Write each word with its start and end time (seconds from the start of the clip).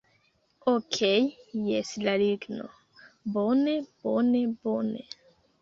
Okej 0.71 1.19
jes 1.67 1.91
la 2.07 2.15
ligno... 2.23 2.65
bone, 3.37 3.77
bone, 4.07 4.45
bone 4.65 5.09